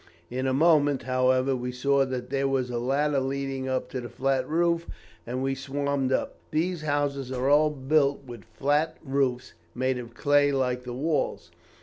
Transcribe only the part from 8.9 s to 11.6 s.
roofs made of clay like the walls.